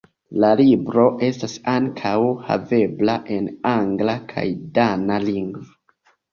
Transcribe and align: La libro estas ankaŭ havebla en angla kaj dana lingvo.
La 0.43 0.47
libro 0.61 1.03
estas 1.27 1.57
ankaŭ 1.73 2.15
havebla 2.49 3.19
en 3.37 3.53
angla 3.75 4.19
kaj 4.35 4.49
dana 4.81 5.23
lingvo. 5.31 5.73